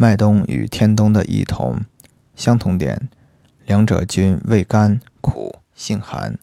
[0.00, 1.80] 麦冬与天冬的异同，
[2.36, 3.08] 相同点，
[3.66, 6.38] 两者均味甘苦，性寒，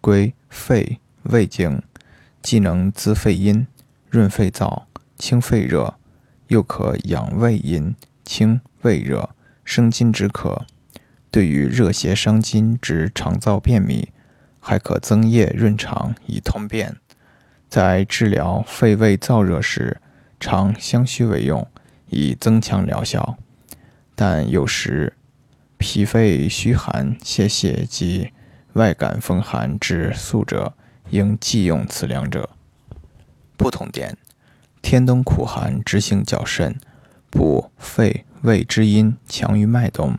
[0.00, 1.82] 归肺胃经，
[2.40, 3.66] 既能滋肺阴、
[4.08, 4.84] 润肺燥、
[5.18, 5.96] 清肺热，
[6.48, 7.94] 又可养胃阴、
[8.24, 9.28] 清胃热、
[9.66, 10.64] 生津止渴。
[11.30, 14.08] 对于热邪伤津之肠燥便秘，
[14.58, 16.96] 还可增液润肠以通便。
[17.68, 20.00] 在治疗肺胃燥热时，
[20.40, 21.68] 常相须为用，
[22.08, 23.36] 以增强疗效。
[24.14, 25.14] 但有时
[25.76, 28.32] 脾肺虚寒、泄泻及
[28.74, 30.74] 外感风寒之素者，
[31.10, 32.50] 应忌用此两者。
[33.56, 34.16] 不同点：
[34.82, 36.78] 天冬苦寒之性较甚，
[37.30, 40.18] 补肺胃之阴强于麦冬。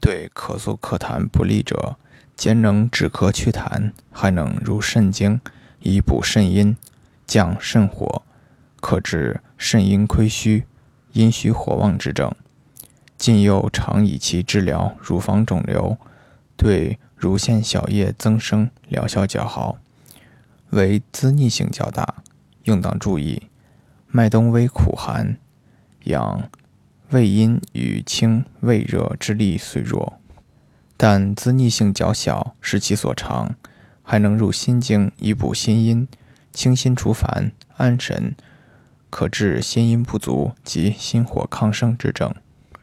[0.00, 1.96] 对咳嗽咳痰不利者，
[2.36, 5.40] 兼能止咳祛痰，还能入肾经，
[5.80, 6.76] 以补肾阴、
[7.26, 8.22] 降肾火，
[8.80, 10.64] 可治肾阴亏虚、
[11.12, 12.32] 阴虚火旺之症。
[13.16, 15.96] 近又常以其治疗乳房肿瘤，
[16.56, 19.78] 对乳腺小叶增生疗效较好，
[20.70, 22.22] 为滋腻性较大，
[22.64, 23.42] 应当注意。
[24.06, 25.36] 麦冬微苦寒，
[26.04, 26.48] 养。
[27.10, 30.20] 胃阴与清胃热之力虽弱，
[30.98, 33.54] 但滋腻性较小，是其所长，
[34.02, 36.06] 还能入心经以补心阴、
[36.52, 38.36] 清心除烦、安神，
[39.10, 42.34] 可治心阴不足及心火亢盛之症。